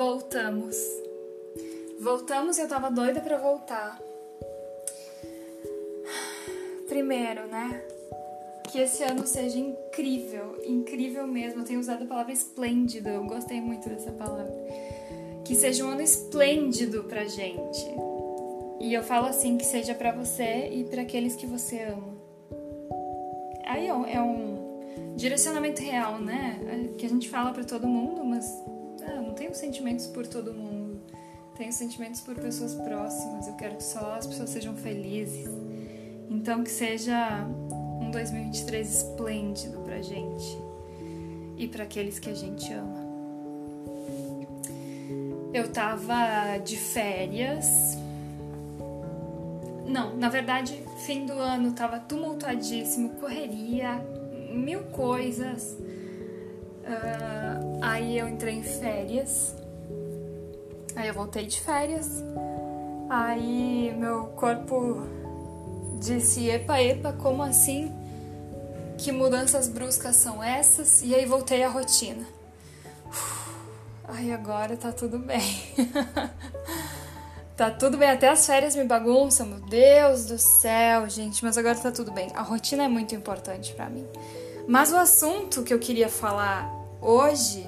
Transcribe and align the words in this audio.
voltamos. 0.00 0.76
Voltamos 2.00 2.56
e 2.56 2.62
eu 2.62 2.68
tava 2.68 2.90
doida 2.90 3.20
para 3.20 3.36
voltar. 3.36 4.00
Primeiro, 6.88 7.46
né? 7.48 7.82
Que 8.72 8.78
esse 8.78 9.02
ano 9.02 9.26
seja 9.26 9.58
incrível, 9.58 10.56
incrível 10.64 11.26
mesmo. 11.26 11.60
Eu 11.60 11.64
tenho 11.66 11.80
usado 11.80 12.04
a 12.04 12.06
palavra 12.06 12.32
esplêndido, 12.32 13.10
eu 13.10 13.24
gostei 13.24 13.60
muito 13.60 13.90
dessa 13.90 14.10
palavra. 14.10 14.50
Que 15.44 15.54
seja 15.54 15.84
um 15.84 15.90
ano 15.90 16.00
esplêndido 16.00 17.04
pra 17.04 17.26
gente. 17.26 17.84
E 18.80 18.94
eu 18.94 19.02
falo 19.02 19.26
assim, 19.26 19.58
que 19.58 19.66
seja 19.66 19.94
para 19.94 20.12
você 20.12 20.70
e 20.72 20.84
para 20.84 21.02
aqueles 21.02 21.36
que 21.36 21.44
você 21.44 21.82
ama. 21.82 22.14
Aí 23.66 23.86
é 23.86 24.22
um 24.22 25.14
direcionamento 25.14 25.82
real, 25.82 26.18
né? 26.18 26.58
Que 26.96 27.04
a 27.04 27.08
gente 27.10 27.28
fala 27.28 27.52
para 27.52 27.64
todo 27.64 27.86
mundo, 27.86 28.24
mas 28.24 28.46
não 29.30 29.34
tenho 29.34 29.54
sentimentos 29.54 30.08
por 30.08 30.26
todo 30.26 30.52
mundo. 30.52 31.00
Tenho 31.56 31.72
sentimentos 31.72 32.20
por 32.20 32.34
pessoas 32.34 32.74
próximas. 32.74 33.46
Eu 33.46 33.54
quero 33.54 33.76
que 33.76 33.84
só 33.84 34.14
as 34.14 34.26
pessoas 34.26 34.50
sejam 34.50 34.74
felizes. 34.74 35.48
Então 36.28 36.64
que 36.64 36.70
seja 36.70 37.46
um 38.00 38.10
2023 38.10 38.92
esplêndido 38.92 39.78
pra 39.80 40.02
gente 40.02 40.58
e 41.56 41.68
para 41.68 41.84
aqueles 41.84 42.18
que 42.18 42.28
a 42.28 42.34
gente 42.34 42.72
ama. 42.72 43.08
Eu 45.54 45.70
tava 45.70 46.58
de 46.58 46.76
férias. 46.76 47.96
Não, 49.86 50.16
na 50.16 50.28
verdade, 50.28 50.82
fim 51.06 51.24
do 51.26 51.34
ano 51.34 51.72
tava 51.72 52.00
tumultuadíssimo, 52.00 53.10
correria, 53.20 53.94
mil 54.52 54.84
coisas. 54.84 55.76
Uh, 56.82 57.49
aí 57.80 58.18
eu 58.18 58.28
entrei 58.28 58.54
em 58.54 58.62
férias. 58.62 59.54
Aí 60.94 61.08
eu 61.08 61.14
voltei 61.14 61.46
de 61.46 61.60
férias. 61.60 62.22
Aí 63.08 63.94
meu 63.96 64.26
corpo 64.36 65.02
disse: 65.98 66.48
Epa, 66.48 66.80
epa, 66.80 67.12
como 67.12 67.42
assim? 67.42 67.92
Que 68.98 69.12
mudanças 69.12 69.68
bruscas 69.68 70.16
são 70.16 70.42
essas? 70.42 71.02
E 71.02 71.14
aí 71.14 71.24
voltei 71.24 71.62
à 71.62 71.68
rotina. 71.68 72.26
Ai, 74.06 74.32
agora 74.32 74.76
tá 74.76 74.92
tudo 74.92 75.18
bem. 75.18 75.40
tá 77.56 77.70
tudo 77.70 77.96
bem, 77.96 78.10
até 78.10 78.28
as 78.28 78.44
férias 78.44 78.74
me 78.74 78.84
bagunçam, 78.84 79.46
meu 79.46 79.60
Deus 79.60 80.26
do 80.26 80.36
céu, 80.36 81.08
gente, 81.08 81.44
mas 81.44 81.56
agora 81.56 81.78
tá 81.78 81.92
tudo 81.92 82.10
bem. 82.10 82.28
A 82.34 82.42
rotina 82.42 82.84
é 82.84 82.88
muito 82.88 83.14
importante 83.14 83.72
para 83.72 83.88
mim. 83.88 84.06
Mas 84.66 84.92
o 84.92 84.96
assunto 84.96 85.62
que 85.62 85.72
eu 85.72 85.78
queria 85.78 86.08
falar 86.08 86.79
hoje 87.00 87.66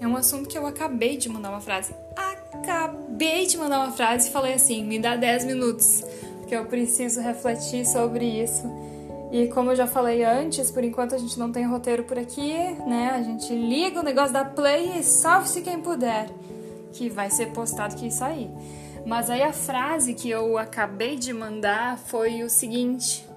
é 0.00 0.06
um 0.06 0.16
assunto 0.16 0.48
que 0.48 0.56
eu 0.56 0.66
acabei 0.66 1.16
de 1.16 1.28
mandar 1.28 1.50
uma 1.50 1.60
frase. 1.60 1.94
Acabei 2.52 3.46
de 3.46 3.56
mandar 3.56 3.80
uma 3.80 3.92
frase 3.92 4.28
e 4.28 4.32
falei 4.32 4.54
assim: 4.54 4.84
me 4.84 4.98
dá 4.98 5.16
10 5.16 5.44
minutos, 5.44 6.04
porque 6.40 6.54
eu 6.54 6.64
preciso 6.66 7.20
refletir 7.20 7.86
sobre 7.86 8.24
isso. 8.24 8.64
E 9.30 9.48
como 9.48 9.70
eu 9.70 9.76
já 9.76 9.86
falei 9.86 10.24
antes, 10.24 10.70
por 10.70 10.82
enquanto 10.82 11.14
a 11.14 11.18
gente 11.18 11.38
não 11.38 11.52
tem 11.52 11.66
roteiro 11.66 12.04
por 12.04 12.18
aqui, 12.18 12.54
né? 12.86 13.10
A 13.14 13.22
gente 13.22 13.52
liga 13.54 14.00
o 14.00 14.02
negócio 14.02 14.32
da 14.32 14.44
play 14.44 14.98
e 14.98 15.02
salve-se 15.02 15.60
quem 15.60 15.80
puder, 15.80 16.30
que 16.92 17.10
vai 17.10 17.28
ser 17.28 17.52
postado 17.52 17.94
que 17.94 18.06
isso 18.06 18.24
aí. 18.24 18.50
Mas 19.04 19.28
aí 19.28 19.42
a 19.42 19.52
frase 19.52 20.14
que 20.14 20.30
eu 20.30 20.56
acabei 20.56 21.16
de 21.16 21.32
mandar 21.32 21.98
foi 21.98 22.42
o 22.42 22.48
seguinte: 22.48 23.28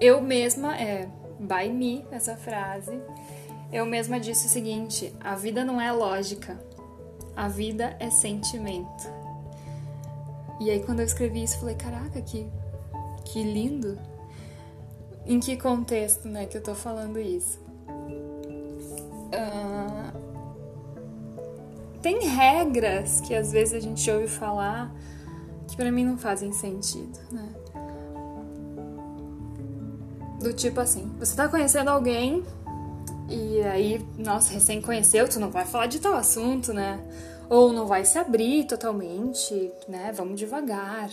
eu 0.00 0.20
mesma, 0.20 0.76
é 0.76 1.08
by 1.40 1.68
me, 1.68 2.04
essa 2.10 2.36
frase, 2.36 3.00
eu 3.72 3.84
mesma 3.84 4.18
disse 4.18 4.46
o 4.46 4.50
seguinte: 4.50 5.12
a 5.20 5.34
vida 5.34 5.64
não 5.64 5.80
é 5.80 5.92
lógica, 5.92 6.58
a 7.36 7.48
vida 7.48 7.96
é 8.00 8.10
sentimento. 8.10 9.08
E 10.60 10.70
aí 10.70 10.82
quando 10.82 11.00
eu 11.00 11.06
escrevi 11.06 11.42
isso, 11.42 11.58
falei: 11.58 11.74
caraca, 11.74 12.20
que, 12.20 12.46
que 13.24 13.42
lindo. 13.42 13.98
Em 15.26 15.38
que 15.40 15.58
contexto, 15.58 16.26
né, 16.26 16.46
que 16.46 16.56
eu 16.56 16.62
tô 16.62 16.74
falando 16.74 17.20
isso? 17.20 17.60
Uh, 19.28 20.10
tem 22.00 22.26
regras 22.26 23.20
que 23.20 23.34
às 23.34 23.52
vezes 23.52 23.74
a 23.74 23.80
gente 23.80 24.10
ouve 24.10 24.26
falar 24.26 24.90
que 25.66 25.76
para 25.76 25.92
mim 25.92 26.04
não 26.04 26.16
fazem 26.16 26.50
sentido, 26.50 27.18
né? 27.30 27.46
Do 30.40 30.52
tipo 30.54 30.80
assim, 30.80 31.12
você 31.18 31.36
tá 31.36 31.46
conhecendo 31.46 31.88
alguém 31.88 32.42
e 33.28 33.60
aí, 33.62 34.00
nossa, 34.16 34.52
recém 34.52 34.80
conheceu, 34.80 35.28
tu 35.28 35.38
não 35.38 35.50
vai 35.50 35.66
falar 35.66 35.86
de 35.86 36.00
tal 36.00 36.14
assunto, 36.14 36.72
né? 36.72 36.98
Ou 37.50 37.72
não 37.72 37.86
vai 37.86 38.04
se 38.04 38.18
abrir 38.18 38.64
totalmente, 38.66 39.70
né? 39.86 40.12
Vamos 40.14 40.38
devagar. 40.38 41.10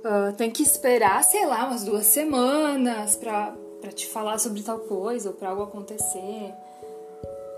Uh, 0.00 0.32
tem 0.36 0.50
que 0.50 0.62
esperar, 0.62 1.22
sei 1.24 1.46
lá, 1.46 1.66
umas 1.66 1.84
duas 1.84 2.06
semanas 2.06 3.16
pra, 3.16 3.54
pra 3.80 3.90
te 3.90 4.06
falar 4.06 4.38
sobre 4.38 4.62
tal 4.62 4.80
coisa 4.80 5.30
ou 5.30 5.34
pra 5.34 5.50
algo 5.50 5.62
acontecer. 5.62 6.54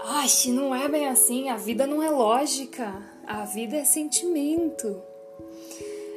Ai, 0.00 0.28
não 0.48 0.74
é 0.74 0.88
bem 0.88 1.08
assim, 1.08 1.48
a 1.48 1.56
vida 1.56 1.86
não 1.86 2.02
é 2.02 2.10
lógica, 2.10 2.92
a 3.26 3.44
vida 3.44 3.76
é 3.76 3.84
sentimento. 3.84 5.00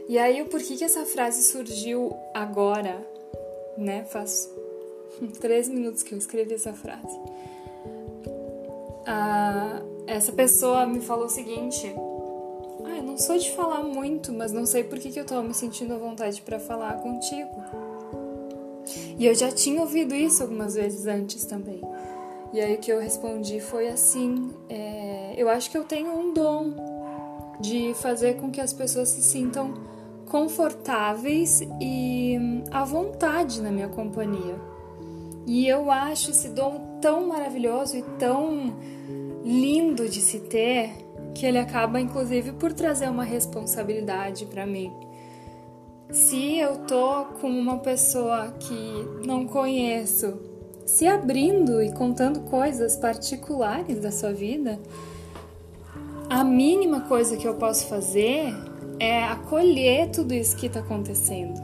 E 0.08 0.18
aí, 0.18 0.42
o 0.42 0.46
porquê 0.46 0.76
que 0.76 0.84
essa 0.84 1.06
frase 1.06 1.44
surgiu 1.44 2.16
agora, 2.34 3.06
né? 3.78 4.06
Faz 4.06 4.50
três 5.40 5.68
minutos 5.68 6.04
que 6.04 6.14
eu 6.14 6.18
escrevi 6.18 6.54
essa 6.54 6.74
frase 6.74 7.20
ah, 9.06 9.82
essa 10.08 10.32
pessoa 10.32 10.86
me 10.86 11.00
falou 11.00 11.26
o 11.26 11.30
seguinte: 11.30 11.94
ah, 12.84 12.98
eu 12.98 13.04
não 13.04 13.18
sou 13.18 13.38
de 13.38 13.52
falar 13.52 13.84
muito, 13.84 14.34
mas 14.34 14.52
não 14.52 14.66
sei 14.66 14.84
por 14.84 15.00
que, 15.00 15.12
que 15.12 15.20
eu 15.20 15.26
tô 15.26 15.42
me 15.42 15.54
sentindo 15.54 15.94
à 15.94 15.98
vontade 15.98 16.42
para 16.42 16.60
falar 16.60 16.96
contigo. 16.96 17.64
E 19.18 19.26
eu 19.26 19.34
já 19.34 19.52
tinha 19.52 19.82
ouvido 19.82 20.14
isso 20.14 20.44
algumas 20.44 20.76
vezes 20.76 21.06
antes 21.08 21.46
também. 21.46 21.82
E 22.54 22.60
aí 22.60 22.76
o 22.76 22.78
que 22.78 22.92
eu 22.92 23.00
respondi 23.00 23.60
foi 23.60 23.88
assim: 23.88 24.52
é, 24.70 25.34
eu 25.38 25.50
acho 25.50 25.70
que 25.70 25.78
eu 25.78 25.84
tenho 25.84 26.12
um 26.12 26.34
dom 26.34 26.74
de 27.60 27.94
fazer 27.96 28.36
com 28.36 28.52
que 28.52 28.60
as 28.60 28.74
pessoas 28.74 29.10
se 29.10 29.22
sintam 29.22 29.74
confortáveis 30.30 31.62
e 31.80 32.36
à 32.72 32.84
vontade 32.84 33.62
na 33.62 33.72
minha 33.72 33.88
companhia. 33.88 34.56
E 35.46 35.68
eu 35.68 35.92
acho 35.92 36.32
esse 36.32 36.50
dom 36.50 36.98
tão 37.02 37.28
maravilhoso 37.28 37.98
e 37.98 38.02
tão 38.18 38.76
lindo 39.44 40.10
de 40.10 40.22
se 40.22 40.40
ter 40.40 40.92
que 41.36 41.46
ele 41.46 41.60
acaba 41.60 42.00
inclusive 42.00 42.54
por 42.54 42.74
trazer 42.74 43.10
uma 43.10 43.24
responsabilidade 43.24 44.46
para 44.46 44.66
mim. 44.66 44.92
Se 46.12 46.58
eu 46.58 46.78
tô 46.86 47.26
com 47.42 47.50
uma 47.50 47.80
pessoa 47.80 48.54
que 48.60 49.28
não 49.28 49.46
conheço, 49.46 50.40
se 50.86 51.08
abrindo 51.08 51.82
e 51.82 51.92
contando 51.92 52.42
coisas 52.42 52.96
particulares 52.96 54.00
da 54.00 54.12
sua 54.12 54.32
vida, 54.32 54.80
a 56.30 56.44
mínima 56.44 57.02
coisa 57.02 57.36
que 57.38 57.48
eu 57.48 57.56
posso 57.56 57.88
fazer 57.88 58.54
é 59.00 59.24
acolher 59.24 60.10
tudo 60.10 60.34
isso 60.34 60.56
que 60.56 60.68
está 60.68 60.80
acontecendo. 60.80 61.60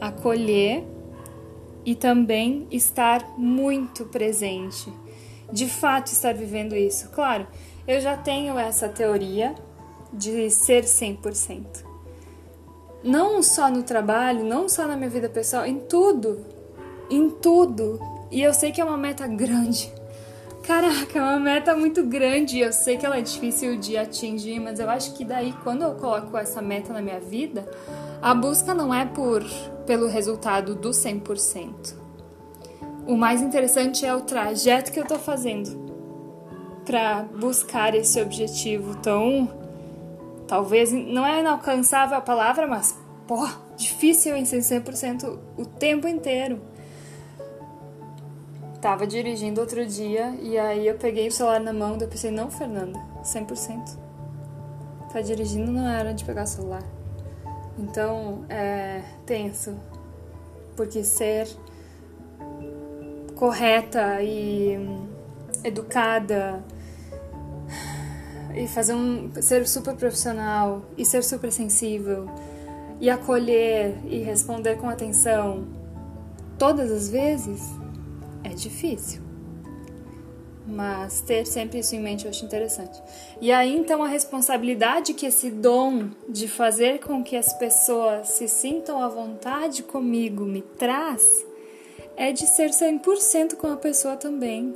Acolher 0.00 0.84
e 1.86 1.94
também 1.94 2.66
estar 2.70 3.38
muito 3.38 4.04
presente 4.06 4.92
de 5.52 5.68
fato 5.68 6.08
estar 6.08 6.34
vivendo 6.34 6.74
isso. 6.74 7.08
Claro, 7.10 7.46
eu 7.86 8.00
já 8.00 8.16
tenho 8.16 8.58
essa 8.58 8.88
teoria 8.88 9.54
de 10.12 10.50
ser 10.50 10.82
100%. 10.82 11.84
Não 13.04 13.40
só 13.40 13.70
no 13.70 13.84
trabalho, 13.84 14.44
não 14.44 14.68
só 14.68 14.88
na 14.88 14.96
minha 14.96 15.08
vida 15.08 15.28
pessoal, 15.28 15.64
em 15.64 15.78
tudo. 15.78 16.44
Em 17.08 17.30
tudo. 17.30 18.00
E 18.32 18.42
eu 18.42 18.52
sei 18.52 18.72
que 18.72 18.80
é 18.80 18.84
uma 18.84 18.96
meta 18.96 19.28
grande. 19.28 19.92
Caraca, 20.66 21.18
é 21.18 21.22
uma 21.22 21.38
meta 21.38 21.76
muito 21.76 22.02
grande. 22.02 22.58
Eu 22.58 22.72
sei 22.72 22.96
que 22.96 23.06
ela 23.06 23.18
é 23.18 23.20
difícil 23.20 23.76
de 23.76 23.96
atingir, 23.96 24.58
mas 24.58 24.80
eu 24.80 24.90
acho 24.90 25.14
que 25.14 25.24
daí, 25.24 25.54
quando 25.62 25.82
eu 25.82 25.94
coloco 25.94 26.36
essa 26.36 26.60
meta 26.60 26.92
na 26.92 27.00
minha 27.00 27.20
vida, 27.20 27.64
a 28.20 28.34
busca 28.34 28.74
não 28.74 28.92
é 28.92 29.06
por 29.06 29.44
pelo 29.86 30.08
resultado 30.08 30.74
do 30.74 30.90
100%. 30.90 31.94
O 33.06 33.16
mais 33.16 33.40
interessante 33.40 34.04
é 34.04 34.12
o 34.12 34.22
trajeto 34.22 34.90
que 34.90 34.98
eu 34.98 35.06
tô 35.06 35.16
fazendo 35.16 35.86
para 36.84 37.22
buscar 37.22 37.94
esse 37.94 38.20
objetivo 38.20 38.96
tão 38.96 39.48
talvez 40.46 40.92
não 40.92 41.26
é 41.26 41.40
inalcançável 41.40 42.16
a 42.16 42.20
palavra, 42.20 42.66
mas 42.66 42.96
pô, 43.26 43.48
difícil 43.76 44.36
em 44.36 44.44
ser 44.44 44.58
100% 44.58 45.38
o 45.56 45.66
tempo 45.66 46.08
inteiro. 46.08 46.60
Tava 48.86 49.04
dirigindo 49.04 49.60
outro 49.60 49.84
dia 49.84 50.32
e 50.40 50.56
aí 50.56 50.86
eu 50.86 50.94
peguei 50.94 51.26
o 51.26 51.32
celular 51.32 51.58
na 51.58 51.72
mão 51.72 51.98
e 51.98 52.04
eu 52.04 52.06
pensei, 52.06 52.30
não, 52.30 52.48
Fernanda, 52.48 52.96
100%. 53.20 53.98
Tá 55.12 55.20
dirigindo, 55.20 55.72
não 55.72 55.88
era 55.88 56.14
de 56.14 56.24
pegar 56.24 56.44
o 56.44 56.46
celular. 56.46 56.84
Então, 57.76 58.44
é 58.48 59.02
tenso. 59.26 59.74
Porque 60.76 61.02
ser 61.02 61.48
correta 63.34 64.22
e 64.22 64.78
educada 65.64 66.62
e 68.54 68.68
fazer 68.68 68.94
um 68.94 69.32
ser 69.42 69.66
super 69.66 69.96
profissional 69.96 70.82
e 70.96 71.04
ser 71.04 71.24
super 71.24 71.50
sensível 71.50 72.30
e 73.00 73.10
acolher 73.10 73.98
e 74.04 74.20
responder 74.20 74.76
com 74.76 74.88
atenção 74.88 75.66
todas 76.56 76.92
as 76.92 77.08
vezes 77.08 77.84
é 78.46 78.54
difícil. 78.54 79.20
Mas 80.66 81.20
ter 81.20 81.46
sempre 81.46 81.78
isso 81.78 81.94
em 81.94 82.00
mente 82.00 82.24
eu 82.24 82.30
acho 82.30 82.44
interessante. 82.44 83.00
E 83.40 83.52
aí 83.52 83.76
então 83.76 84.02
a 84.02 84.08
responsabilidade 84.08 85.14
que 85.14 85.26
esse 85.26 85.50
dom 85.50 86.10
de 86.28 86.48
fazer 86.48 86.98
com 87.00 87.22
que 87.22 87.36
as 87.36 87.52
pessoas 87.52 88.30
se 88.30 88.48
sintam 88.48 89.00
à 89.00 89.08
vontade 89.08 89.82
comigo 89.82 90.44
me 90.44 90.62
traz 90.62 91.46
é 92.16 92.32
de 92.32 92.46
ser 92.46 92.70
100% 92.70 93.54
com 93.54 93.68
a 93.68 93.76
pessoa 93.76 94.16
também. 94.16 94.74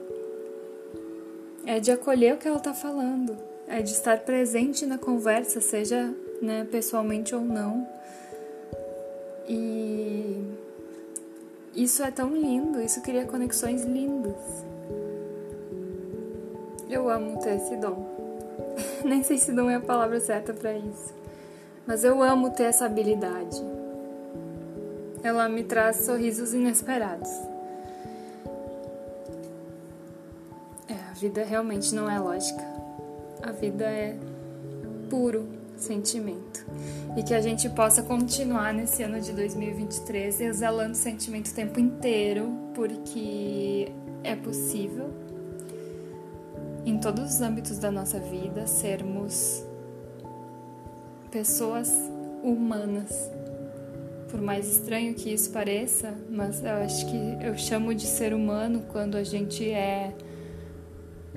É 1.67 1.81
de 1.81 1.91
acolher 1.91 2.35
o 2.35 2.39
que 2.39 2.47
ela 2.47 2.59
está 2.59 2.73
falando, 2.73 3.37
é 3.67 3.83
de 3.83 3.91
estar 3.91 4.21
presente 4.21 4.87
na 4.87 4.97
conversa, 4.97 5.61
seja 5.61 6.15
né, 6.41 6.67
pessoalmente 6.71 7.35
ou 7.35 7.41
não. 7.41 7.87
E 9.49 10.37
isso 11.75 12.03
é 12.03 12.11
tão 12.11 12.35
lindo, 12.35 12.81
isso 12.81 13.01
cria 13.01 13.25
conexões 13.25 13.85
lindas. 13.85 14.35
Eu 16.89 17.09
amo 17.09 17.39
ter 17.39 17.57
esse 17.57 17.77
dom. 17.77 18.05
Nem 19.05 19.23
sei 19.23 19.39
se 19.39 19.53
dom 19.53 19.71
é 19.71 19.77
a 19.77 19.81
palavra 19.81 20.19
certa 20.19 20.53
para 20.53 20.73
isso, 20.73 21.15
mas 21.87 22.03
eu 22.03 22.23
amo 22.23 22.51
ter 22.51 22.65
essa 22.65 22.87
habilidade. 22.87 23.63
Ela 25.23 25.49
me 25.49 25.63
traz 25.63 25.99
sorrisos 25.99 26.55
inesperados. 26.55 27.31
É, 30.89 30.95
a 31.11 31.15
vida 31.15 31.45
realmente 31.45 31.95
não 31.95 32.11
é 32.11 32.19
lógica. 32.19 32.65
A 33.43 33.53
vida 33.53 33.85
é 33.85 34.17
puro 35.09 35.60
sentimento. 35.83 36.67
E 37.17 37.23
que 37.23 37.35
a 37.35 37.41
gente 37.41 37.69
possa 37.71 38.03
continuar 38.03 38.73
nesse 38.73 39.03
ano 39.03 39.21
de 39.21 39.33
2023 39.33 40.41
exalando 40.41 40.97
sentimento 40.97 41.49
o 41.49 41.55
tempo 41.55 41.81
inteiro, 41.81 42.53
porque 42.75 43.93
é 44.23 44.37
possível 44.37 45.11
em 46.85 46.99
todos 46.99 47.35
os 47.35 47.41
âmbitos 47.41 47.79
da 47.79 47.91
nossa 47.91 48.19
vida 48.19 48.67
sermos 48.67 49.65
pessoas 51.31 51.93
humanas. 52.43 53.31
Por 54.31 54.41
mais 54.41 54.69
estranho 54.69 55.15
que 55.15 55.33
isso 55.33 55.51
pareça, 55.51 56.15
mas 56.29 56.63
eu 56.63 56.71
acho 56.71 57.07
que 57.07 57.45
eu 57.45 57.57
chamo 57.59 57.95
de 57.95 58.07
ser 58.07 58.33
humano 58.33 58.85
quando 58.93 59.17
a 59.17 59.25
gente 59.25 59.69
é 59.69 60.15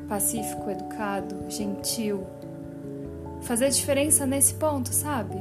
pacífico, 0.07 0.69
educado, 0.69 1.49
gentil. 1.49 2.25
Fazer 3.43 3.69
diferença 3.69 4.25
nesse 4.25 4.53
ponto, 4.53 4.93
sabe? 4.93 5.35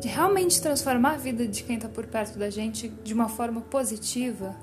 De 0.00 0.08
realmente 0.08 0.60
transformar 0.62 1.14
a 1.14 1.16
vida 1.16 1.46
de 1.46 1.62
quem 1.64 1.76
está 1.76 1.88
por 1.88 2.06
perto 2.06 2.38
da 2.38 2.50
gente 2.50 2.88
de 2.88 3.12
uma 3.12 3.28
forma 3.28 3.60
positiva. 3.60 4.54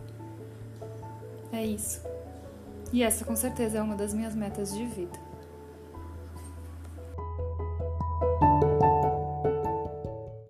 É 1.52 1.66
isso. 1.66 2.02
E 2.92 3.04
essa 3.04 3.26
com 3.26 3.36
certeza 3.36 3.78
é 3.78 3.82
uma 3.82 3.96
das 3.96 4.14
minhas 4.14 4.34
metas 4.34 4.74
de 4.74 4.86
vida. 4.86 5.25